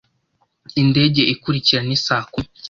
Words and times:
Indege 0.81 1.21
ikurikira 1.33 1.81
ni 1.87 1.97
saa 2.05 2.23
kumi. 2.31 2.49